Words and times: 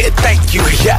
thank 0.00 0.54
you, 0.54 0.62
yeah 0.84 0.98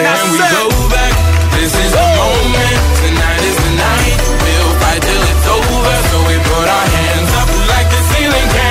and 0.00 0.08
I 0.08 0.16
we 0.32 0.38
go 0.56 0.64
back. 0.88 1.12
This 1.56 1.72
is 1.76 1.90
the 1.92 2.00
moment. 2.20 2.80
Tonight 3.04 3.42
is 3.48 3.56
the 3.64 3.72
night. 3.84 4.16
We'll 4.44 4.72
fight 4.80 5.02
till 5.04 5.24
it's 5.32 5.46
over. 5.56 5.92
So 6.10 6.16
we 6.28 6.36
put 6.48 6.66
our 6.78 6.86
hands 6.96 7.30
up 7.42 7.50
like 7.68 7.88
the 7.94 8.00
ceiling 8.12 8.48
can. 8.56 8.69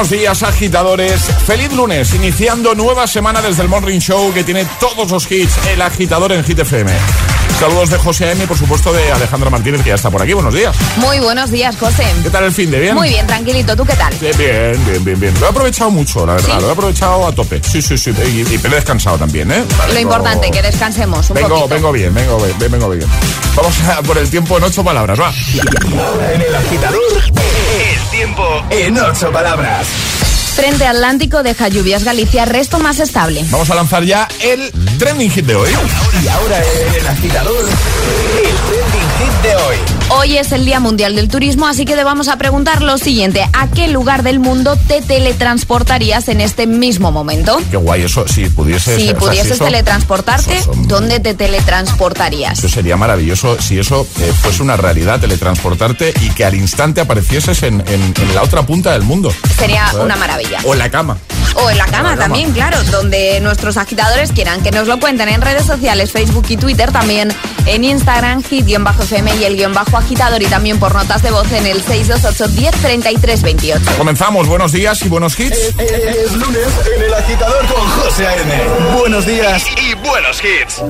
Buenos 0.00 0.12
días, 0.18 0.42
agitadores. 0.44 1.20
Feliz 1.46 1.70
lunes, 1.74 2.14
iniciando 2.14 2.74
nueva 2.74 3.06
semana 3.06 3.42
desde 3.42 3.60
el 3.64 3.68
Morning 3.68 3.98
Show 3.98 4.32
que 4.32 4.42
tiene 4.42 4.66
todos 4.80 5.10
los 5.10 5.30
hits. 5.30 5.58
El 5.70 5.82
agitador 5.82 6.32
en 6.32 6.42
Hit 6.42 6.58
FM. 6.58 6.90
Saludos 7.58 7.90
de 7.90 7.98
José 7.98 8.30
M 8.32 8.42
y 8.42 8.46
por 8.46 8.56
supuesto 8.56 8.94
de 8.94 9.12
Alejandra 9.12 9.50
Martínez 9.50 9.82
que 9.82 9.90
ya 9.90 9.96
está 9.96 10.08
por 10.10 10.22
aquí. 10.22 10.32
Buenos 10.32 10.54
días. 10.54 10.74
Muy 10.96 11.18
buenos 11.20 11.50
días, 11.50 11.76
José. 11.76 12.04
¿Qué 12.22 12.30
tal 12.30 12.44
el 12.44 12.52
fin 12.52 12.70
de 12.70 12.80
bien? 12.80 12.94
Muy 12.94 13.10
bien, 13.10 13.26
tranquilito. 13.26 13.76
¿Tú 13.76 13.84
qué 13.84 13.92
tal? 13.92 14.14
bien, 14.18 14.78
bien, 14.86 15.04
bien, 15.04 15.20
bien. 15.20 15.34
Lo 15.38 15.44
he 15.44 15.48
aprovechado 15.50 15.90
mucho, 15.90 16.24
la 16.24 16.36
verdad. 16.36 16.60
Lo 16.62 16.68
he 16.70 16.72
aprovechado 16.72 17.26
a 17.26 17.34
tope. 17.34 17.60
Sí, 17.62 17.82
sí, 17.82 17.98
sí. 17.98 18.12
Y, 18.24 18.50
y 18.54 18.54
he 18.54 18.68
descansado 18.70 19.18
también, 19.18 19.50
¿eh? 19.52 19.62
Lo 19.92 20.00
importante, 20.00 20.50
que 20.50 20.62
descansemos 20.62 21.28
un 21.28 21.34
vengo, 21.34 21.68
Vengo 21.68 21.92
bien, 21.92 22.14
vengo 22.14 22.38
bien, 22.40 22.70
vengo 22.72 22.88
bien. 22.88 23.06
Vamos 23.54 23.74
a 23.82 24.00
por 24.02 24.16
el 24.16 24.30
tiempo 24.30 24.56
en 24.56 24.64
ocho 24.64 24.82
palabras, 24.82 25.20
va. 25.20 25.30
en 26.32 26.40
el 26.40 26.54
agitador 26.54 27.00
en 28.70 28.98
ocho 28.98 29.30
palabras. 29.30 29.86
Frente 30.54 30.84
Atlántico 30.86 31.42
deja 31.42 31.68
lluvias 31.68 32.04
Galicia, 32.04 32.44
resto 32.44 32.78
más 32.78 32.98
estable. 33.00 33.44
Vamos 33.50 33.70
a 33.70 33.74
lanzar 33.74 34.02
ya 34.04 34.28
el 34.42 34.70
trending 34.98 35.32
de 35.46 35.54
hoy. 35.54 35.70
Y 36.22 36.28
ahora 36.28 36.60
el 36.98 37.06
agitador, 37.06 37.64
de 39.42 39.54
hoy. 39.56 39.76
Hoy 40.12 40.38
es 40.38 40.50
el 40.52 40.64
Día 40.64 40.80
Mundial 40.80 41.14
del 41.14 41.28
Turismo, 41.28 41.66
así 41.68 41.84
que 41.84 41.94
te 41.94 42.02
vamos 42.04 42.28
a 42.28 42.36
preguntar 42.36 42.82
lo 42.82 42.98
siguiente. 42.98 43.46
¿A 43.52 43.68
qué 43.68 43.86
lugar 43.88 44.22
del 44.22 44.38
mundo 44.40 44.76
te 44.88 45.02
teletransportarías 45.02 46.28
en 46.28 46.40
este 46.40 46.66
mismo 46.66 47.12
momento? 47.12 47.58
Qué 47.70 47.76
guay 47.76 48.02
eso. 48.02 48.26
Si 48.26 48.46
pudieses, 48.48 49.14
teletransportarte, 49.58 50.60
¿dónde 50.86 51.20
te 51.20 51.34
teletransportarías? 51.34 52.58
Eso 52.58 52.68
sería 52.68 52.96
maravilloso 52.96 53.60
si 53.60 53.78
eso 53.78 54.06
eh, 54.20 54.32
fuese 54.42 54.62
una 54.62 54.76
realidad, 54.76 55.20
teletransportarte 55.20 56.12
y 56.22 56.30
que 56.30 56.44
al 56.44 56.54
instante 56.54 57.00
aparecieses 57.02 57.62
en, 57.62 57.84
la 58.34 58.42
otra 58.42 58.62
punta 58.62 58.92
del 58.92 59.02
mundo. 59.02 59.32
Sería 59.56 59.84
una 60.02 60.16
maravilla. 60.16 60.58
O 60.64 60.72
en 60.72 60.78
la 60.80 60.90
cama. 60.90 61.18
O 61.56 61.68
en 61.68 61.78
la 61.78 61.86
cama, 61.86 62.16
también, 62.16 62.52
claro, 62.52 62.80
donde 62.84 63.40
nuestros 63.40 63.76
agitadores 63.76 64.30
quieran 64.32 64.62
que 64.62 64.70
nos 64.70 64.86
lo 64.88 64.98
cuenten 65.00 65.28
en 65.28 65.40
redes 65.40 65.66
sociales, 65.66 66.10
Facebook 66.12 66.44
y 66.48 66.56
Twitter, 66.56 66.90
también 66.92 67.32
en 67.66 67.82
Instagram, 67.84 68.42
hit-bajo 68.44 69.02
FM 69.10 69.26
y 69.40 69.44
el 69.44 69.56
guión 69.56 69.74
bajo 69.74 69.96
agitador 69.98 70.40
y 70.42 70.46
también 70.46 70.78
por 70.78 70.94
notas 70.94 71.20
de 71.22 71.30
voz 71.32 71.50
en 71.52 71.66
el 71.66 71.82
628 71.82 73.42
28. 73.42 73.78
Comenzamos, 73.98 74.46
buenos 74.46 74.70
días 74.72 75.02
y 75.02 75.08
buenos 75.08 75.38
hits. 75.38 75.58
Eh, 75.58 75.76
eh, 75.78 75.80
eh, 75.88 76.16
es, 76.26 76.32
lunes 76.34 76.60
en 76.96 77.02
el 77.02 77.14
agitador 77.14 77.66
con 77.66 77.88
José 78.02 78.26
AN. 78.28 78.94
Buenos 78.96 79.26
días 79.26 79.64
y 79.84 79.94
buenos 79.94 80.40
hits. 80.44 80.82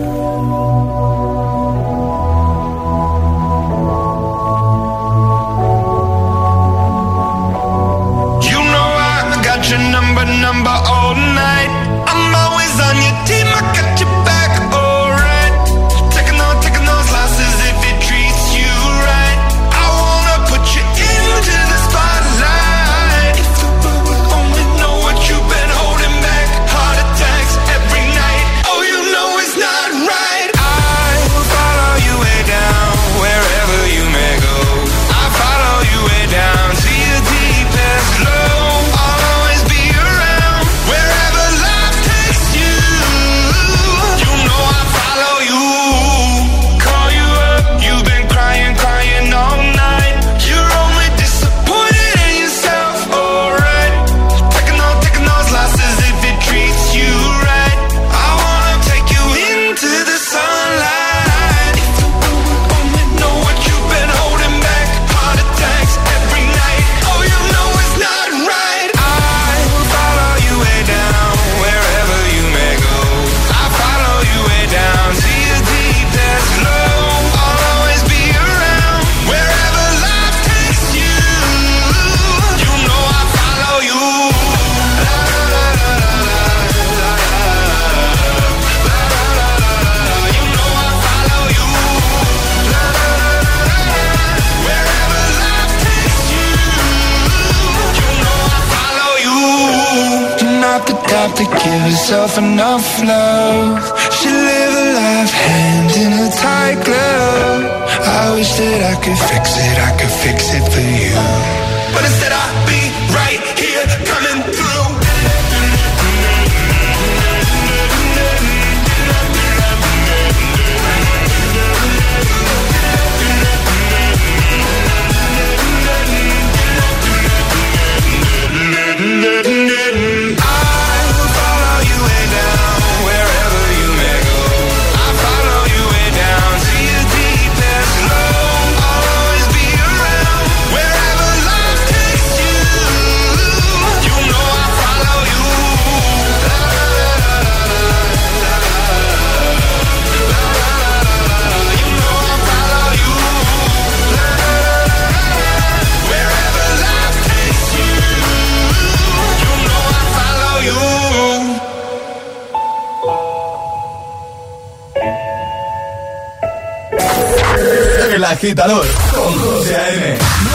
Gitador. 168.40 168.86
Con 169.14 169.38
12 169.38 169.76
AM. 169.76 169.92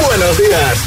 Buenos 0.07 0.37
días. 0.39 0.84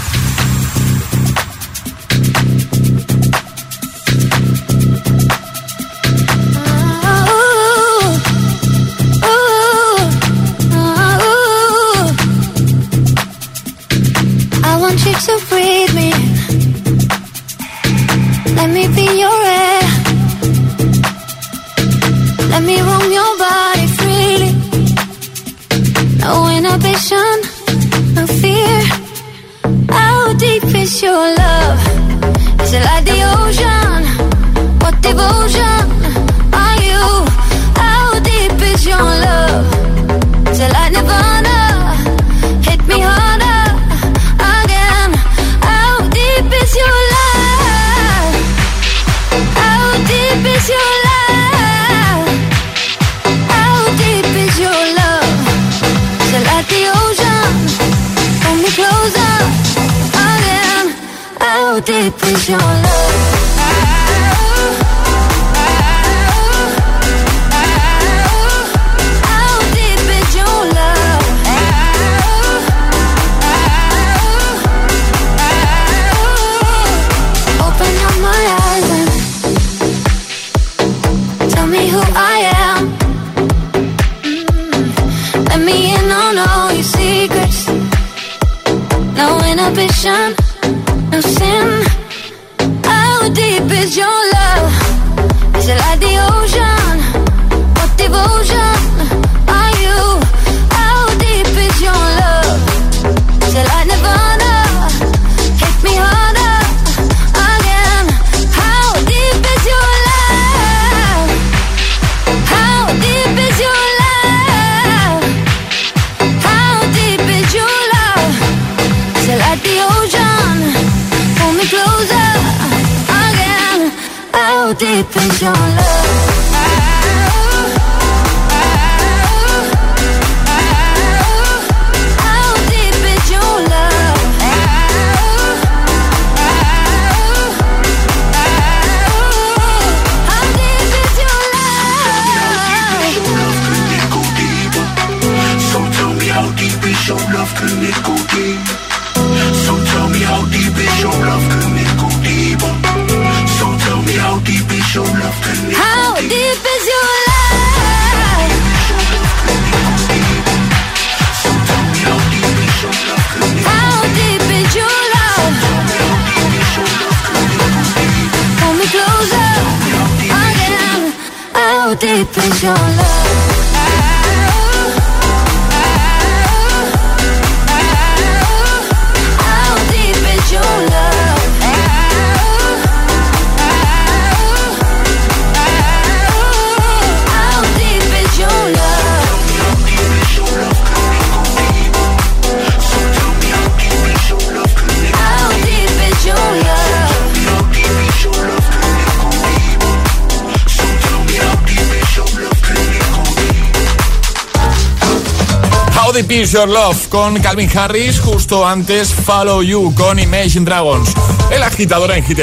Peace 206.28 206.52
Your 206.54 206.68
Love 206.68 207.08
con 207.08 207.40
Calvin 207.40 207.68
Harris, 207.74 208.20
justo 208.20 208.66
antes 208.68 209.14
Follow 209.14 209.62
You 209.62 209.94
con 209.94 210.18
Imagine 210.18 210.66
Dragons. 210.66 211.10
El 211.50 211.62
agitador 211.62 212.10
en 212.10 212.22
Hit 212.22 212.38
y 212.38 212.42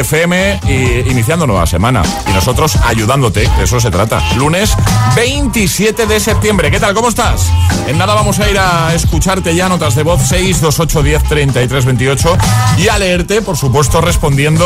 iniciando 1.12 1.46
nueva 1.46 1.68
semana. 1.68 2.02
Y 2.28 2.32
nosotros 2.34 2.76
ayudándote, 2.84 3.42
de 3.42 3.64
eso 3.64 3.80
se 3.80 3.92
trata. 3.92 4.24
Lunes 4.38 4.76
27 5.16 6.08
de 6.08 6.20
septiembre. 6.20 6.72
¿Qué 6.72 6.80
tal? 6.80 6.96
¿Cómo 6.96 7.10
estás? 7.10 7.52
En 7.88 8.00
nada 8.00 8.16
vamos 8.16 8.40
a 8.40 8.50
ir 8.50 8.58
a 8.58 8.92
escucharte 8.96 9.56
ya 9.56 9.70
notas 9.70 9.94
de 9.94 10.02
voz 10.02 10.22
628103328 10.32 12.38
y 12.80 12.88
a 12.88 12.98
leerte, 12.98 13.44
por 13.44 13.56
supuesto, 13.56 14.02
respondiendo 14.02 14.66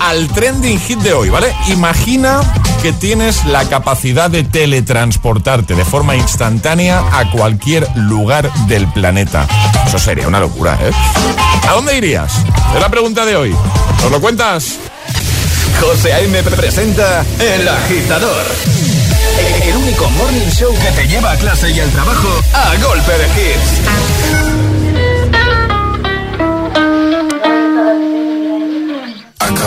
al 0.00 0.28
trending 0.28 0.78
hit 0.88 0.98
de 1.00 1.12
hoy, 1.12 1.30
¿vale? 1.30 1.54
Imagina 1.68 2.40
que 2.82 2.92
tienes 2.92 3.44
la 3.44 3.64
capacidad 3.68 4.30
de 4.30 4.42
teletransportarte 4.44 5.74
de 5.74 5.84
forma 5.84 6.16
instantánea 6.16 7.02
a 7.12 7.30
cualquier 7.30 7.86
lugar 7.94 8.52
del 8.68 8.90
planeta. 8.92 9.46
Eso 9.86 9.98
sería 9.98 10.26
una 10.26 10.40
locura, 10.40 10.78
¿eh? 10.80 10.92
¿A 11.68 11.72
dónde 11.72 11.96
irías? 11.96 12.32
Es 12.74 12.80
la 12.80 12.88
pregunta 12.88 13.24
de 13.24 13.36
hoy. 13.36 13.54
¿Nos 14.02 14.10
lo 14.10 14.20
cuentas? 14.20 14.74
José 15.80 16.26
me 16.28 16.42
presenta 16.42 17.24
El 17.38 17.68
Agitador. 17.68 18.44
El 19.68 19.76
único 19.76 20.08
morning 20.10 20.48
show 20.48 20.72
que 20.74 20.90
te 20.92 21.06
lleva 21.08 21.32
a 21.32 21.36
clase 21.36 21.70
y 21.70 21.80
al 21.80 21.90
trabajo 21.90 22.28
a 22.54 22.74
golpe 22.84 23.12
de 23.12 23.50
hits. 23.50 24.59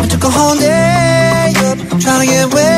I 0.00 0.02
took 0.08 0.24
a 0.24 0.26
whole 0.30 0.56
day 0.56 1.52
up 1.56 1.78
trying 2.00 2.26
to 2.26 2.32
get 2.32 2.44
away. 2.52 2.77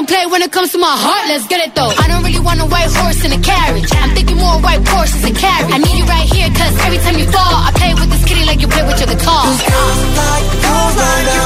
don't 0.00 0.08
play 0.08 0.24
when 0.32 0.40
it 0.40 0.50
comes 0.50 0.72
to 0.72 0.78
my 0.78 0.88
heart, 0.96 1.28
let's 1.28 1.46
get 1.46 1.60
it 1.60 1.74
though. 1.74 1.92
I 1.92 2.08
don't 2.08 2.24
really 2.24 2.40
want 2.40 2.56
a 2.64 2.64
white 2.64 2.88
horse 2.88 3.20
in 3.24 3.32
a 3.36 3.40
carriage. 3.44 3.84
I'm 4.00 4.16
thinking 4.16 4.38
more 4.38 4.56
white 4.64 4.80
horses 4.88 5.22
and 5.28 5.36
carriage. 5.36 5.68
I 5.72 5.76
need 5.76 5.92
you 6.00 6.06
right 6.08 6.24
here, 6.24 6.48
cause 6.56 6.72
every 6.88 6.96
time 7.04 7.16
you 7.20 7.28
fall, 7.28 7.52
I 7.68 7.70
play 7.76 7.92
with 7.92 8.08
this 8.08 8.24
kitty 8.24 8.44
like 8.48 8.60
you 8.64 8.68
play 8.68 8.80
with 8.88 8.96
your 8.96 9.12
guitar. 9.12 9.44
Cause 9.44 9.60
like 9.60 10.48
you, 10.56 10.80
me, 10.96 11.36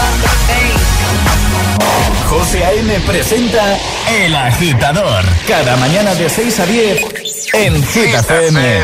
José 2.30 2.66
A.M. 2.66 3.00
presenta 3.04 3.78
El 4.10 4.36
Agitador. 4.36 5.24
Cada 5.48 5.76
mañana 5.78 6.14
de 6.16 6.28
6 6.30 6.60
a 6.60 6.66
10 6.66 7.04
en 7.54 7.84
Gita 7.86 8.20
FM. 8.20 8.84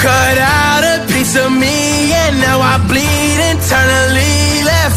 cut 0.00 0.38
out 0.40 0.84
a 0.84 1.04
piece 1.08 1.34
of 1.36 1.50
me 1.50 2.12
and 2.14 2.38
now 2.40 2.60
I 2.62 2.78
bleed 2.86 3.40
internally 3.50 4.47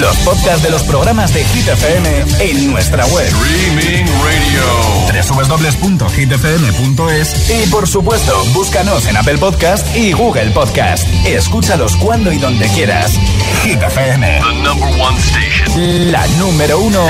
Los 0.00 0.16
podcasts 0.18 0.62
de 0.62 0.70
los 0.70 0.80
programas 0.84 1.34
de 1.34 1.44
Hit 1.44 1.66
FM 1.68 2.24
en 2.38 2.70
nuestra 2.70 3.04
web. 3.06 3.26
Streaming 3.26 4.06
Radio. 5.10 5.10
Y 7.48 7.66
por 7.68 7.88
supuesto, 7.88 8.44
búscanos 8.54 9.06
en 9.06 9.16
Apple 9.16 9.38
Podcast 9.38 9.84
y 9.96 10.12
Google 10.12 10.50
Podcast. 10.52 11.04
Escúchalos 11.26 11.96
cuando 11.96 12.30
y 12.32 12.38
donde 12.38 12.68
quieras. 12.68 13.10
Hit 13.64 13.82
FM. 13.82 14.40
La 16.12 16.26
número 16.38 16.78
uno. 16.78 17.06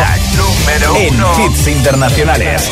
En 0.96 1.14
hits 1.14 1.68
internacionales. 1.68 2.70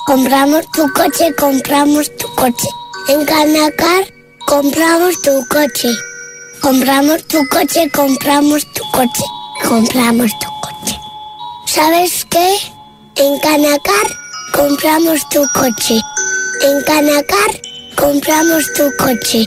Compramos 0.06 0.64
tu 0.74 0.86
coche, 0.92 1.34
compramos 1.40 2.12
tu 2.18 2.28
coche. 2.36 2.68
En 3.08 3.24
Canacar 3.24 4.04
compramos 4.48 5.16
tu 5.22 5.32
coche. 5.48 5.88
Compramos 6.62 7.24
tu 7.28 7.38
coche, 7.48 7.90
compramos 7.94 8.64
tu 8.74 8.82
coche. 8.92 9.24
Compramos 9.66 10.32
tu 10.40 10.48
coche. 10.62 10.96
¿Sabes 11.68 12.26
qué? 12.32 12.48
En 13.24 13.40
Canacar 13.40 14.08
compramos 14.54 15.20
tu 15.30 15.40
coche. 15.54 16.02
En 16.64 16.82
Canacar 16.86 17.52
compramos 17.96 18.64
tu 18.74 18.92
coche. 19.00 19.46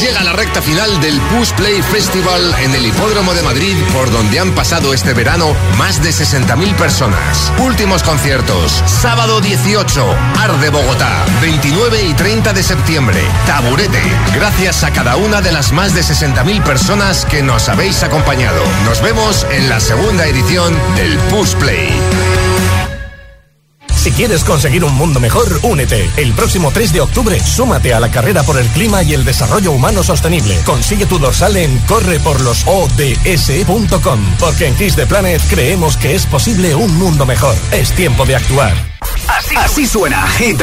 Llega 0.00 0.22
la 0.22 0.32
recta 0.32 0.62
final 0.62 1.00
del 1.00 1.18
Push 1.20 1.50
Play 1.56 1.82
Festival 1.82 2.54
en 2.60 2.74
el 2.74 2.86
Hipódromo 2.86 3.34
de 3.34 3.42
Madrid, 3.42 3.74
por 3.92 4.10
donde 4.12 4.38
han 4.38 4.52
pasado 4.54 4.94
este 4.94 5.14
verano 5.14 5.46
más 5.76 6.00
de 6.02 6.10
60.000 6.10 6.76
personas. 6.76 7.52
Últimos 7.58 8.02
conciertos: 8.04 8.82
sábado 8.86 9.40
18, 9.40 10.06
Ar 10.38 10.60
de 10.60 10.68
Bogotá, 10.70 11.24
29 11.42 12.04
y 12.04 12.14
30 12.14 12.52
de 12.52 12.62
septiembre, 12.62 13.20
Taburete. 13.46 14.02
Gracias 14.34 14.84
a 14.84 14.92
cada 14.92 15.16
una 15.16 15.40
de 15.40 15.50
las 15.52 15.72
más 15.72 15.94
de 15.94 16.02
60.000 16.02 16.62
personas 16.62 17.24
que 17.24 17.42
nos 17.42 17.68
habéis 17.68 18.04
acompañado. 18.04 18.62
Nos 18.84 19.02
vemos 19.02 19.44
en 19.50 19.68
la 19.68 19.80
segunda 19.80 20.26
edición 20.26 20.72
del 20.94 21.18
Push 21.30 21.54
Play. 21.56 21.90
Si 24.06 24.12
quieres 24.12 24.44
conseguir 24.44 24.84
un 24.84 24.94
mundo 24.94 25.18
mejor, 25.18 25.58
únete. 25.64 26.08
El 26.16 26.32
próximo 26.32 26.70
3 26.70 26.92
de 26.92 27.00
octubre, 27.00 27.40
súmate 27.44 27.92
a 27.92 27.98
la 27.98 28.08
carrera 28.08 28.44
por 28.44 28.56
el 28.56 28.68
clima 28.68 29.02
y 29.02 29.14
el 29.14 29.24
desarrollo 29.24 29.72
humano 29.72 30.04
sostenible. 30.04 30.56
Consigue 30.64 31.06
tu 31.06 31.18
dorsal 31.18 31.56
en 31.56 31.76
correporlosods.com, 31.88 34.20
e 34.32 34.36
porque 34.38 34.68
en 34.68 34.76
Kiss 34.76 34.94
the 34.94 35.06
Planet 35.08 35.42
creemos 35.50 35.96
que 35.96 36.14
es 36.14 36.24
posible 36.26 36.76
un 36.76 36.96
mundo 36.96 37.26
mejor. 37.26 37.56
Es 37.72 37.90
tiempo 37.96 38.24
de 38.26 38.36
actuar. 38.36 38.76
Así, 39.64 39.84
suena 39.88 40.24
Hit 40.38 40.62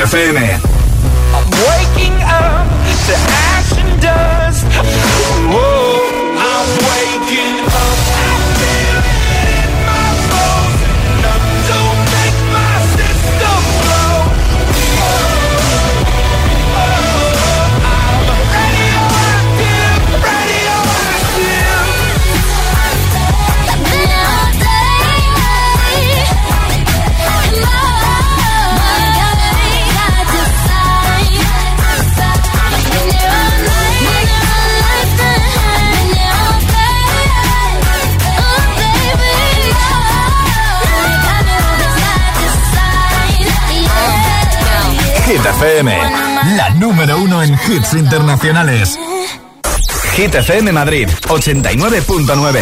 número 46.75 47.17
uno 47.21 47.41
en 47.43 47.53
hits 47.67 47.93
internacionales. 47.93 48.97
Hit 50.15 50.33
FM 50.36 50.71
Madrid, 50.71 51.09
89.9. 51.27 52.59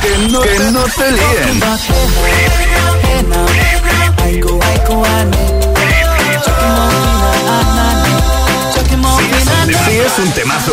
Que 0.00 0.18
no, 0.30 0.40
que 0.42 0.58
no 0.72 0.82
te 0.84 1.10
líen. 1.12 1.60
Si 9.84 9.92
es 9.98 10.18
un 10.18 10.30
temazo, 10.32 10.72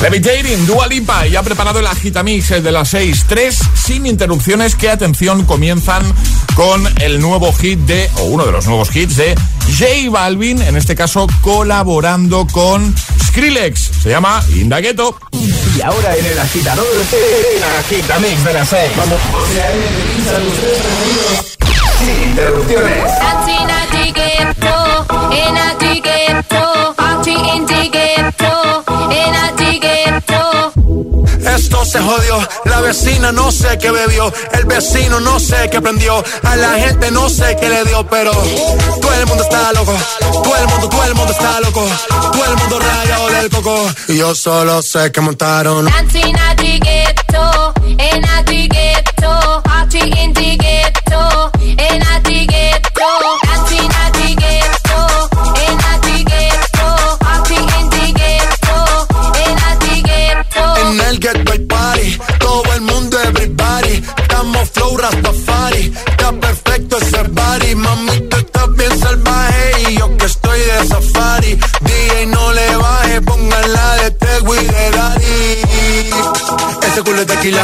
Levitating, 0.00 0.64
Dua 0.66 0.86
Lipa 0.86 1.26
y 1.26 1.36
ha 1.36 1.42
preparado 1.42 1.78
el 1.78 1.86
agitamix 1.86 2.48
de 2.62 2.72
las 2.72 2.88
6, 2.88 3.24
3 3.28 3.58
sin 3.74 4.06
interrupciones 4.06 4.74
que, 4.74 4.88
atención, 4.88 5.44
comienzan 5.44 6.02
con 6.54 6.82
el 7.02 7.20
nuevo 7.20 7.52
hit 7.52 7.78
de, 7.80 8.10
o 8.16 8.24
uno 8.24 8.46
de 8.46 8.52
los 8.52 8.66
nuevos 8.66 8.94
hits 8.96 9.16
de 9.16 9.34
J 9.78 10.08
Balvin, 10.10 10.62
en 10.62 10.76
este 10.78 10.94
caso 10.96 11.26
colaborando 11.42 12.46
con 12.46 12.94
Skrillex. 13.26 13.90
Se 14.02 14.08
llama 14.08 14.42
Indagueto. 14.54 15.18
Y 15.32 15.82
ahora 15.82 16.16
en 16.16 16.24
el 16.24 16.38
agitador, 16.38 16.86
el 17.12 17.62
agitamix 17.78 18.42
de 18.44 18.52
las 18.54 18.68
6. 18.70 18.80
Vamos. 18.96 19.18
Sin 21.98 22.22
interrupciones. 22.30 22.96
se 31.90 32.00
jodió. 32.02 32.38
La 32.66 32.80
vecina 32.80 33.32
no 33.32 33.50
sé 33.50 33.76
qué 33.78 33.90
bebió. 33.90 34.32
El 34.52 34.64
vecino 34.64 35.18
no 35.20 35.40
sé 35.40 35.68
qué 35.70 35.80
prendió. 35.80 36.22
A 36.44 36.56
la 36.56 36.72
gente 36.84 37.10
no 37.10 37.28
sé 37.28 37.56
qué 37.60 37.68
le 37.68 37.84
dio, 37.84 38.06
pero 38.06 38.30
todo 38.30 39.14
el 39.14 39.26
mundo 39.26 39.42
está 39.42 39.72
loco. 39.72 39.92
Todo 40.44 40.56
el 40.56 40.66
mundo, 40.68 40.88
todo 40.88 41.04
el 41.04 41.14
mundo 41.14 41.32
está 41.32 41.60
loco. 41.60 41.84
Todo 42.32 42.44
el 42.44 42.56
mundo 42.56 42.78
rayado 42.78 43.28
del 43.28 43.50
coco. 43.50 43.90
Y 44.08 44.16
yo 44.18 44.34
solo 44.34 44.82
sé 44.82 45.10
que 45.10 45.20
montaron. 45.20 45.88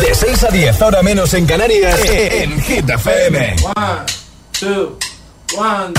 De 0.00 0.14
6 0.14 0.44
a 0.44 0.48
10, 0.48 0.82
ahora 0.82 1.02
menos 1.02 1.32
en 1.34 1.46
Canarias, 1.46 1.96
eh, 2.04 2.26
eh, 2.28 2.42
en 2.44 2.60
Hit 2.60 2.88
FM. 2.90 3.38
Eh. 3.54 3.56
One, 5.56 5.94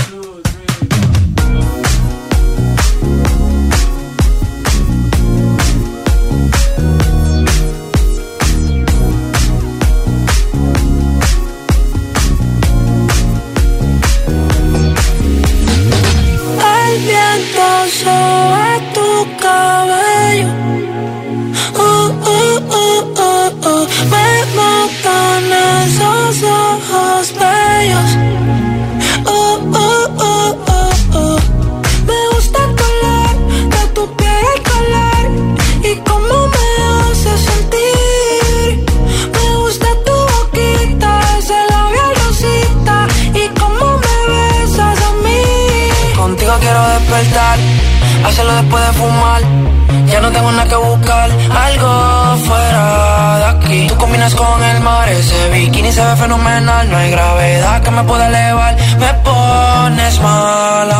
puedo 58.06 58.22
elevar. 58.22 58.76
Me 58.98 59.14
pones 59.24 60.20
mal 60.20 60.90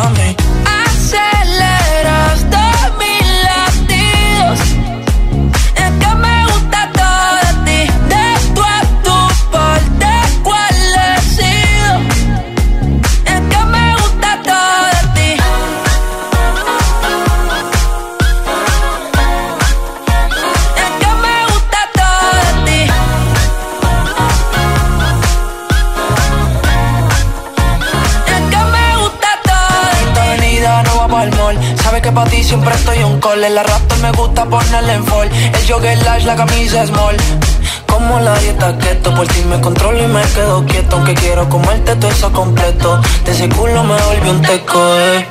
Vi 44.23 44.29
un 44.29 44.41
teco 44.43 44.85
de 44.95 45.27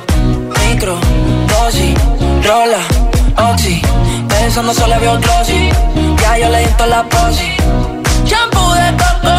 micro, 0.67 0.97
dosis, 1.47 1.95
rola, 2.45 2.81
oxi. 3.51 3.81
Pensando 4.27 4.73
solo 4.73 4.95
había 4.95 5.11
un 5.11 5.21
glossy, 5.21 5.69
ya 6.21 6.37
yo 6.37 6.49
le 6.49 6.59
di 6.59 6.73
toda 6.73 6.87
la 6.87 7.03
posi. 7.03 7.53
Shampoo 8.25 8.73
de 8.73 8.91
coco, 9.01 9.37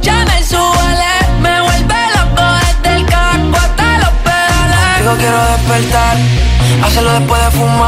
Llame 0.00 0.24
me 0.26 0.42
suele, 0.44 1.10
me 1.40 1.60
vuelve 1.62 2.00
loco 2.16 2.44
desde 2.62 2.96
el 2.98 3.06
caco 3.06 3.56
hasta 3.64 3.98
los 4.02 4.12
pedales. 4.26 4.98
Digo 5.00 5.14
quiero 5.22 5.38
despertar, 5.56 6.16
hacerlo 6.84 7.10
después 7.18 7.44
de 7.46 7.50
fumar 7.50 7.87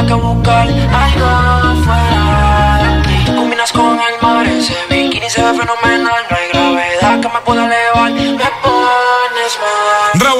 ¡Gracias! 0.00 0.27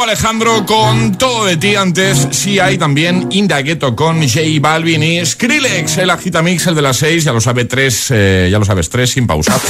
Alejandro 0.09 0.65
con 0.65 1.17
Todo 1.19 1.45
de 1.45 1.59
ti 1.59 1.77
antes. 1.77 2.29
Sí 2.31 2.59
hay 2.59 2.79
también 2.79 3.27
Indagueto 3.31 3.95
con 3.95 4.23
J 4.27 4.41
Balvin 4.59 5.03
y 5.03 5.27
Skrillex, 5.27 5.99
el 5.99 6.09
agitamix, 6.09 6.67
el 6.67 6.75
de 6.77 6.81
las 6.81 6.97
6, 6.97 7.25
ya 7.25 7.33
lo 7.35 7.43
sabe 7.43 7.67
tres, 7.67 8.07
eh, 8.09 8.49
ya 8.51 8.59
lo 8.59 8.65
sabes 8.65 8.89
tres 8.89 9.11
sin 9.11 9.27
pausa. 9.27 9.61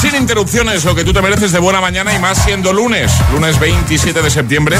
Sin 0.00 0.14
interrupciones, 0.14 0.84
lo 0.84 0.94
que 0.94 1.02
tú 1.02 1.12
te 1.12 1.20
mereces 1.20 1.50
de 1.50 1.58
buena 1.58 1.80
mañana 1.80 2.14
y 2.14 2.20
más 2.20 2.38
siendo 2.44 2.72
lunes, 2.72 3.10
lunes 3.32 3.58
27 3.58 4.22
de 4.22 4.30
septiembre. 4.30 4.76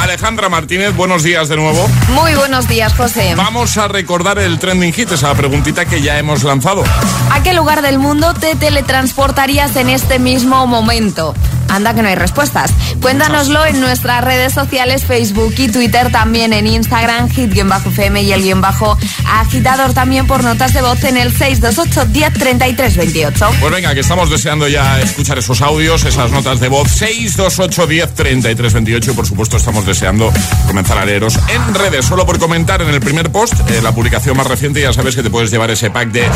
Alejandra 0.00 0.48
Martínez, 0.48 0.94
buenos 0.94 1.24
días 1.24 1.48
de 1.48 1.56
nuevo. 1.56 1.88
Muy 2.14 2.32
buenos 2.36 2.68
días, 2.68 2.94
José. 2.94 3.34
Vamos 3.34 3.78
a 3.78 3.88
recordar 3.88 4.38
el 4.38 4.60
trending 4.60 4.92
hit, 4.92 5.10
esa 5.10 5.34
preguntita 5.34 5.86
que 5.86 6.02
ya 6.02 6.16
hemos 6.20 6.44
lanzado. 6.44 6.84
¿A 7.32 7.42
qué 7.42 7.52
lugar 7.52 7.82
del 7.82 7.98
mundo 7.98 8.32
te 8.34 8.54
teletransportarías 8.54 9.74
en 9.74 9.88
este 9.88 10.20
mismo 10.20 10.68
momento? 10.68 11.34
Anda 11.68 11.94
que 11.94 12.02
no 12.02 12.08
hay 12.08 12.14
respuestas. 12.14 12.72
Cuéntanoslo 13.00 13.64
en 13.64 13.80
nuestras 13.80 14.22
redes 14.22 14.52
sociales, 14.52 15.04
Facebook 15.04 15.54
y 15.56 15.68
Twitter, 15.68 16.12
también 16.12 16.52
en 16.52 16.66
Instagram, 16.66 17.30
hit-fm 17.30 18.20
y 18.22 18.32
el 18.32 18.42
guión 18.42 18.60
bajo 18.60 18.98
agitador 19.26 19.94
también 19.94 20.26
por 20.26 20.44
notas 20.44 20.74
de 20.74 20.82
voz 20.82 21.02
en 21.04 21.16
el 21.16 21.34
628-103328. 21.34 23.48
Pues 23.58 23.72
venga, 23.72 23.94
que 23.94 24.00
estamos 24.00 24.28
deseando 24.28 24.68
ya 24.68 25.00
escuchar 25.00 25.38
esos 25.38 25.62
audios, 25.62 26.04
esas 26.04 26.30
notas 26.30 26.60
de 26.60 26.68
voz. 26.68 26.90
628-103328 27.00 29.12
y 29.12 29.14
por 29.14 29.26
supuesto 29.26 29.56
estamos 29.56 29.86
deseando 29.86 30.30
comenzar 30.66 30.98
a 30.98 31.06
leeros 31.06 31.38
en 31.48 31.72
redes, 31.74 32.04
solo 32.04 32.26
por 32.26 32.38
comentar 32.38 32.82
en 32.82 32.90
el 32.90 33.00
primer 33.00 33.32
post, 33.32 33.54
eh, 33.70 33.80
la 33.82 33.92
publicación 33.92 34.36
más 34.36 34.46
reciente, 34.46 34.82
ya 34.82 34.92
sabes 34.92 35.16
que 35.16 35.22
te 35.22 35.30
puedes 35.30 35.50
llevar 35.50 35.70
ese 35.70 35.88
pack 35.90 36.10
de 36.12 36.26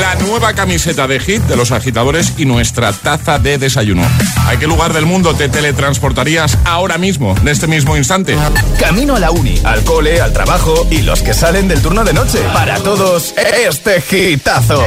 la 0.00 0.16
nueva 0.16 0.52
camiseta 0.54 1.06
de 1.06 1.20
hit 1.20 1.42
de 1.44 1.54
los 1.56 1.70
agitadores 1.70 2.32
y 2.36 2.44
nuestra 2.44 2.92
taza 2.92 3.38
de 3.38 3.56
desayuno. 3.58 4.02
¿A 4.48 4.56
qué 4.58 4.66
lugar 4.66 4.92
del 4.92 5.06
mundo 5.06 5.32
te 5.36 5.48
teletransportas? 5.48 6.07
ahora 6.64 6.98
mismo, 6.98 7.34
en 7.40 7.48
este 7.48 7.66
mismo 7.66 7.96
instante? 7.96 8.34
Camino 8.78 9.14
a 9.16 9.20
la 9.20 9.30
uni, 9.30 9.58
al 9.64 9.82
cole, 9.84 10.20
al 10.20 10.32
trabajo 10.32 10.86
y 10.90 11.02
los 11.02 11.22
que 11.22 11.34
salen 11.34 11.68
del 11.68 11.80
turno 11.80 12.02
de 12.04 12.12
noche. 12.12 12.38
Para 12.52 12.76
todos, 12.78 13.34
este 13.38 14.00
gitazo. 14.00 14.82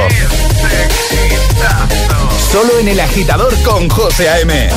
Solo 2.50 2.78
en 2.80 2.88
el 2.88 3.00
agitador 3.00 3.54
con 3.62 3.88
José 3.88 4.28
A.M. 4.28 4.70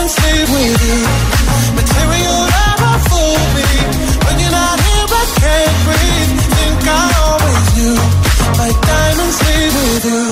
and 0.00 0.10
sleep 0.10 0.46
with 0.54 0.78
you. 0.88 1.00
Material 1.80 2.36
love 2.82 3.02
fool 3.10 3.40
me. 3.56 3.70
When 4.24 4.36
you're 4.42 4.54
not 4.60 4.78
here, 4.86 5.08
I 5.22 5.24
can't 5.42 5.76
breathe. 5.86 6.32
Think 6.56 6.78
I 7.02 7.04
always 7.26 7.66
knew 7.76 7.98
my 8.60 8.70
diamonds 8.88 9.36
sleep 9.42 9.70
with 9.82 10.02
you. 10.12 10.26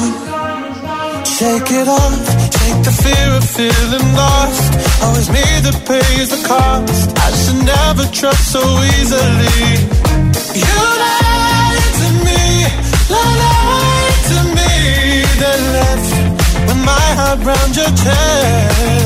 Shake 1.37 1.69
it 1.81 1.89
off, 2.01 2.15
take 2.61 2.79
the 2.89 2.95
fear 3.05 3.29
of 3.39 3.45
feeling 3.59 4.07
lost. 4.23 4.63
Always 5.03 5.29
me 5.37 5.47
that 5.67 5.77
pays 5.91 6.29
the 6.35 6.41
cost. 6.51 7.07
I 7.27 7.29
should 7.41 7.61
never 7.77 8.05
trust 8.21 8.45
so 8.57 8.63
easily. 8.97 9.63
You 10.63 10.79
lied 11.05 11.89
to 12.01 12.09
me, 12.29 12.43
lied 13.17 14.25
to 14.31 14.39
me, 14.59 14.73
then 15.43 15.61
left 15.79 16.09
with 16.69 16.81
my 16.93 17.05
heart 17.19 17.41
round 17.49 17.73
your 17.81 17.93
chest 18.05 19.06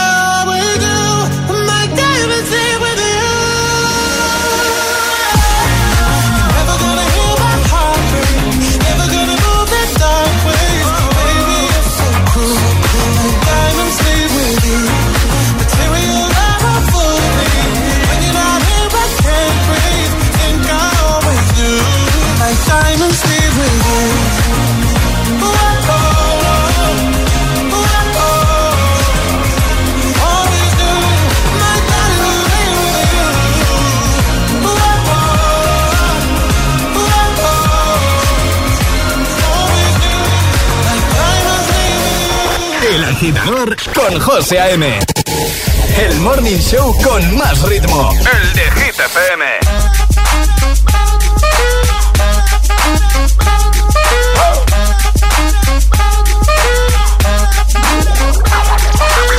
agitador 43.21 43.75
con 43.93 44.19
José 44.19 44.59
A.M. 44.59 44.87
El 46.09 46.15
morning 46.21 46.57
show 46.57 46.91
con 47.03 47.37
más 47.37 47.61
ritmo. 47.69 48.11
El 48.17 48.53
de 48.53 48.61
Hit 48.63 48.95
FM. 48.99 49.45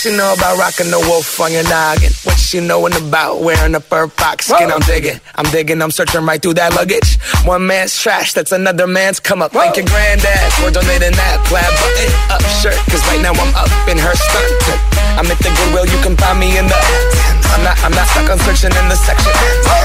she 0.00 0.16
know 0.16 0.32
about 0.32 0.56
rocking 0.56 0.90
the 0.90 0.98
wolf 1.12 1.40
on 1.40 1.52
your 1.52 1.62
noggin? 1.64 2.10
What 2.24 2.38
she 2.38 2.58
knowin' 2.58 2.94
about 2.96 3.40
wearing 3.42 3.74
a 3.74 3.80
fur 3.80 4.08
fox 4.08 4.46
skin? 4.46 4.68
Whoa. 4.70 4.76
I'm 4.76 4.80
diggin', 4.80 5.20
I'm 5.36 5.44
diggin', 5.50 5.82
I'm 5.82 5.90
searching 5.90 6.24
right 6.24 6.40
through 6.40 6.54
that 6.54 6.72
luggage. 6.74 7.18
One 7.44 7.66
man's 7.66 7.98
trash, 7.98 8.32
that's 8.32 8.52
another 8.52 8.86
man's 8.86 9.20
come 9.20 9.42
up. 9.42 9.52
Whoa. 9.52 9.60
Thank 9.60 9.76
your 9.76 9.86
granddad 9.86 10.52
for 10.54 10.70
donating 10.70 11.12
that 11.12 11.44
plaid 11.44 11.68
button 11.68 12.08
up 12.32 12.42
shirt, 12.62 12.78
cause 12.90 13.04
right 13.12 13.20
now 13.20 13.32
I'm 13.32 13.54
up 13.54 13.88
in 13.88 13.98
her 13.98 14.14
skirt. 14.16 15.09
I'm 15.18 15.26
at 15.26 15.38
the 15.42 15.50
Goodwill, 15.50 15.86
you 15.86 15.98
can 16.04 16.14
find 16.16 16.38
me 16.38 16.58
in 16.58 16.66
the 16.68 16.78
I'm 17.50 17.64
not, 17.66 17.76
I'm 17.82 17.90
not 17.90 18.06
stuck 18.06 18.30
on 18.30 18.38
searching 18.46 18.70
in 18.70 18.86
the 18.86 18.94
section 18.94 19.32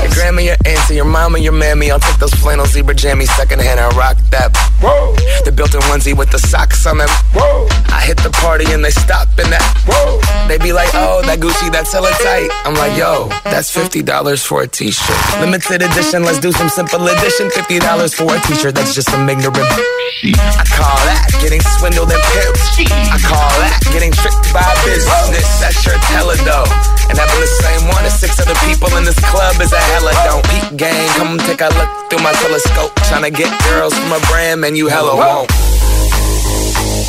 Your 0.03 0.11
grandma, 0.13 0.41
your 0.41 0.57
auntie, 0.65 0.95
your 0.95 1.05
mama, 1.09 1.39
your 1.39 1.53
mammy 1.53 1.89
I'll 1.89 1.99
take 1.99 2.19
those 2.19 2.33
flannel 2.35 2.65
zebra 2.65 2.93
jammies 2.93 3.33
secondhand 3.33 3.79
and 3.79 3.89
rock 3.97 4.17
that 4.29 4.53
Whoa. 4.83 5.15
The 5.45 5.51
built-in 5.51 5.81
onesie 5.89 6.15
with 6.15 6.29
the 6.29 6.37
socks 6.37 6.85
on 6.85 6.99
them 6.99 7.09
Whoa. 7.33 7.65
I 7.89 8.05
hit 8.05 8.21
the 8.21 8.29
party 8.29 8.69
and 8.71 8.85
they 8.85 8.91
stop 8.91 9.29
in 9.41 9.49
that 9.49 9.65
Whoa. 9.89 10.21
They 10.47 10.59
be 10.61 10.73
like, 10.73 10.93
oh, 10.93 11.23
that 11.25 11.39
Gucci, 11.39 11.71
that's 11.71 11.91
hella 11.91 12.13
tight 12.21 12.49
I'm 12.65 12.75
like, 12.75 12.95
yo, 12.95 13.29
that's 13.45 13.73
$50 13.73 14.03
for 14.45 14.61
a 14.61 14.67
t-shirt 14.67 15.19
Limited 15.41 15.81
edition, 15.81 16.23
let's 16.23 16.39
do 16.39 16.51
some 16.51 16.69
simple 16.69 17.01
edition 17.07 17.49
$50 17.49 17.81
for 18.13 18.29
a 18.29 18.39
t-shirt, 18.45 18.75
that's 18.75 18.93
just 18.93 19.09
some 19.09 19.27
ignorant 19.27 19.57
I 19.57 20.63
call 20.69 20.97
that 21.09 21.27
getting 21.41 21.61
swindled 21.81 22.09
and 22.13 22.21
pimped 22.21 22.87
I 23.09 23.17
call 23.25 23.49
that 23.65 23.81
getting 23.91 24.11
tricked 24.13 24.53
by 24.53 24.61
a 24.61 24.75
business 24.85 25.14
this, 25.31 25.47
that's 25.63 25.79
your 25.85 25.95
teller 26.11 26.35
though. 26.43 26.67
And 27.09 27.15
having 27.17 27.39
the 27.39 27.47
same 27.63 27.87
one 27.87 28.03
as 28.05 28.19
six 28.19 28.37
other 28.39 28.53
people 28.67 28.91
in 28.99 29.05
this 29.05 29.15
club 29.31 29.55
is 29.61 29.71
a 29.71 29.79
hella 29.95 30.11
don't. 30.27 30.43
Peak 30.51 30.75
game, 30.77 31.07
come 31.15 31.37
take 31.39 31.61
a 31.61 31.69
look 31.79 31.87
through 32.11 32.19
my 32.19 32.33
telescope. 32.33 32.91
trying 33.07 33.23
to 33.23 33.31
get 33.31 33.47
girls 33.71 33.93
from 33.95 34.11
a 34.11 34.19
brand, 34.27 34.59
man, 34.61 34.75
you 34.75 34.87
hella 34.89 35.15
won't. 35.15 35.49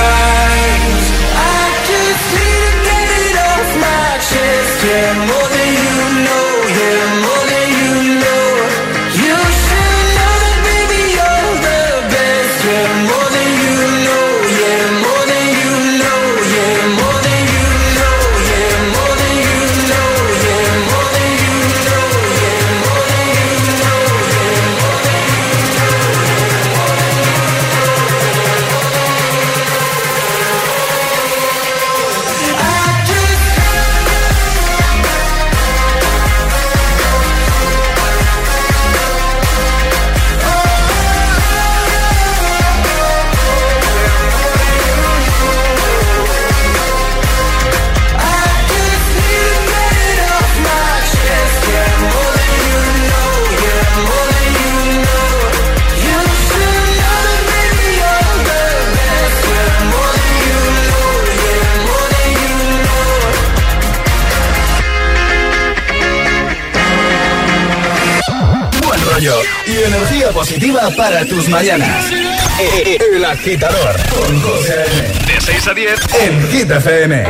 y 69.67 69.83
energía 69.83 70.29
positiva 70.31 70.89
para 70.97 71.23
tus 71.25 71.47
mañanas. 71.49 72.05
E, 72.09 72.63
e, 72.63 72.91
e, 72.95 73.15
el 73.17 73.23
agitador 73.25 73.95
con 74.09 74.41
José 74.41 74.85
De 75.27 75.39
6 75.41 75.67
a 75.67 75.73
10 75.75 75.99
en 76.21 76.51
Hit 76.51 76.71
FM. 76.71 77.23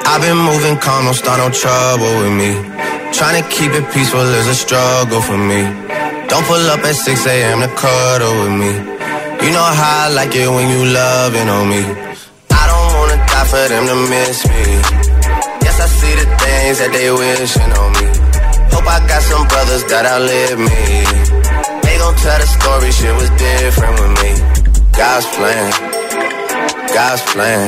I've 0.09 0.21
been 0.21 0.37
moving 0.37 0.77
calm, 0.79 1.03
don't 1.05 1.13
start 1.13 1.39
no 1.39 1.49
trouble 1.49 2.23
with 2.23 2.31
me. 2.31 2.55
Trying 3.11 3.43
to 3.43 3.49
keep 3.49 3.73
it 3.73 3.83
peaceful 3.91 4.21
is 4.21 4.47
a 4.47 4.55
struggle 4.55 5.21
for 5.21 5.37
me. 5.37 5.63
Don't 6.29 6.45
pull 6.45 6.65
up 6.69 6.79
at 6.85 6.95
6 6.95 7.27
a.m. 7.27 7.59
to 7.59 7.67
cuddle 7.75 8.43
with 8.47 8.53
me. 8.55 8.98
You 9.41 9.51
know 9.55 9.63
how 9.63 10.11
I 10.11 10.13
like 10.13 10.35
it 10.35 10.49
when 10.51 10.67
you 10.67 10.83
loving 10.91 11.47
on 11.47 11.65
me. 11.69 11.79
I 12.59 12.63
don't 12.71 12.91
wanna 12.99 13.17
die 13.23 13.47
for 13.47 13.65
them 13.71 13.85
to 13.87 13.95
miss 14.11 14.35
me. 14.51 14.63
Yes, 15.63 15.77
I 15.79 15.87
see 15.87 16.13
the 16.19 16.27
things 16.43 16.75
that 16.83 16.91
they 16.91 17.07
wishing 17.07 17.71
on 17.79 17.89
me. 17.95 18.05
Hope 18.75 18.83
I 18.87 18.99
got 19.07 19.21
some 19.31 19.47
brothers 19.47 19.83
that 19.87 20.03
outlive 20.11 20.59
me. 20.59 20.81
They 21.87 21.95
gon' 22.03 22.15
tell 22.19 22.35
the 22.35 22.47
story, 22.51 22.91
shit 22.91 23.15
was 23.15 23.31
different 23.39 23.95
with 24.03 24.13
me. 24.19 24.31
God's 24.99 25.25
plan, 25.39 25.65
God's 26.91 27.21
plan. 27.31 27.65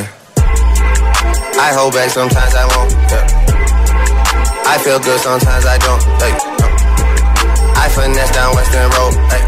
I 1.56 1.68
hold 1.72 1.94
back 1.96 2.10
sometimes 2.12 2.52
I 2.54 2.66
won't. 2.68 2.92
Yeah. 3.16 4.68
I 4.74 4.76
feel 4.84 5.00
good 5.00 5.22
sometimes 5.24 5.64
I 5.66 5.78
don't. 5.80 6.04
Like, 6.20 6.36
no. 6.36 6.68
I 7.80 7.86
finesse 7.96 8.32
down 8.36 8.52
Weston 8.60 8.90
Road. 9.00 9.48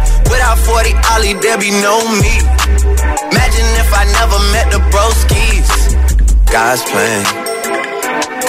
top 0.51 0.59
40 0.67 0.91
Ollie, 1.13 1.35
Debbie 1.45 1.71
be 1.71 1.71
no 1.87 1.95
me. 2.21 2.33
Imagine 3.33 3.67
if 3.83 3.89
I 3.93 4.03
never 4.19 4.39
met 4.53 4.67
the 4.73 4.79
Broskis. 4.91 5.69
God's 6.55 6.83
plan, 6.91 7.21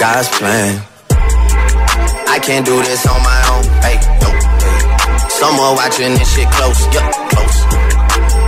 God's 0.03 0.27
plan. 0.37 0.69
I 2.27 2.37
can't 2.47 2.65
do 2.71 2.75
this 2.87 3.01
on 3.13 3.19
my 3.31 3.39
own. 3.53 3.63
Hey, 3.85 3.95
no, 4.21 4.29
Someone 5.41 5.73
watching 5.79 6.11
this 6.19 6.27
shit 6.35 6.49
close, 6.57 6.79
yeah, 6.95 7.07
close. 7.33 7.57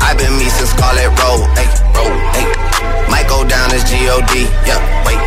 I've 0.06 0.18
been 0.22 0.36
me 0.42 0.48
since 0.58 0.70
Scarlett 0.76 1.12
Road, 1.22 1.42
hey, 1.58 1.70
road, 1.96 2.16
hey. 2.38 2.48
Might 3.14 3.28
go 3.34 3.40
down 3.56 3.70
as 3.78 3.84
G-O-D, 3.90 4.32
yeah, 4.70 4.80
wait. 5.06 5.22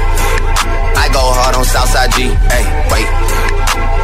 I 1.03 1.07
go 1.17 1.25
hard 1.39 1.55
on 1.59 1.65
Southside 1.65 2.11
G, 2.17 2.21
hey, 2.55 2.65
wait. 2.93 3.09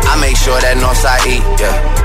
I 0.09 0.15
make 0.25 0.37
sure 0.45 0.59
that 0.67 0.75
Northside 0.85 1.25
E, 1.29 1.37
yeah 1.63 2.05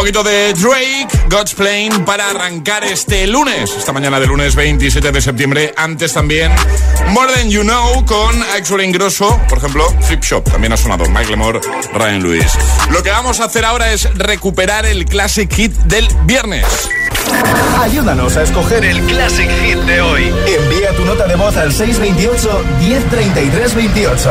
poquito 0.00 0.22
de 0.24 0.54
Drake, 0.54 1.06
God's 1.28 1.52
Plane, 1.54 1.90
para 2.06 2.30
arrancar 2.30 2.82
este 2.84 3.26
lunes, 3.26 3.70
esta 3.76 3.92
mañana 3.92 4.18
de 4.18 4.26
lunes 4.26 4.54
27 4.56 5.12
de 5.12 5.20
septiembre. 5.20 5.74
Antes 5.76 6.14
también 6.14 6.50
More 7.08 7.30
Than 7.34 7.50
You 7.50 7.60
Know 7.64 8.02
con 8.06 8.42
Axel 8.56 8.80
Ingrosso, 8.80 9.38
por 9.46 9.58
ejemplo, 9.58 9.84
Flip 10.00 10.22
Shop, 10.24 10.42
también 10.42 10.72
ha 10.72 10.78
sonado 10.78 11.04
Michael 11.10 11.36
Moore, 11.36 11.60
Ryan 11.92 12.22
Lewis. 12.22 12.50
Lo 12.90 13.02
que 13.02 13.10
vamos 13.10 13.40
a 13.40 13.44
hacer 13.44 13.66
ahora 13.66 13.92
es 13.92 14.08
recuperar 14.16 14.86
el 14.86 15.04
Classic 15.04 15.52
Hit 15.52 15.72
del 15.84 16.08
viernes. 16.24 16.64
Ayúdanos 17.80 18.36
a 18.36 18.42
escoger 18.42 18.84
el 18.84 19.00
Classic 19.04 19.48
Hit 19.62 19.78
de 19.78 20.02
hoy. 20.02 20.30
Envía 20.46 20.94
tu 20.96 21.02
nota 21.06 21.26
de 21.26 21.34
voz 21.34 21.56
al 21.56 21.72
628 21.72 22.62
28 23.10 24.30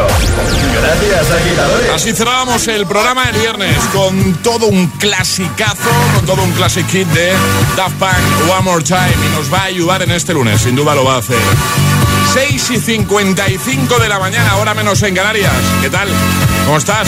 Gracias, 0.81 1.31
agitadores. 1.31 1.89
Así 1.95 2.13
cerramos 2.13 2.67
el 2.67 2.85
programa 2.85 3.25
del 3.25 3.41
viernes 3.41 3.75
con 3.91 4.33
todo 4.43 4.67
un 4.67 4.85
clasicazo, 4.87 5.89
con 6.15 6.25
todo 6.27 6.43
un 6.43 6.51
Classic 6.51 6.87
Hit 6.91 7.07
de 7.07 7.31
Daft 7.75 7.95
Punk 7.95 8.51
One 8.51 8.61
More 8.65 8.83
Time. 8.83 9.09
Y 9.25 9.35
nos 9.35 9.51
va 9.51 9.61
a 9.61 9.65
ayudar 9.65 10.03
en 10.03 10.11
este 10.11 10.31
lunes, 10.35 10.61
sin 10.61 10.75
duda 10.75 10.93
lo 10.93 11.03
va 11.03 11.15
a 11.15 11.17
hacer. 11.17 11.39
6 12.35 12.69
y 12.69 12.77
55 12.77 13.97
de 13.97 14.09
la 14.09 14.19
mañana, 14.19 14.51
ahora 14.51 14.75
menos 14.75 15.01
en 15.01 15.15
Canarias. 15.15 15.51
¿Qué 15.81 15.89
tal? 15.89 16.07
¿Cómo 16.65 16.77
estás? 16.77 17.07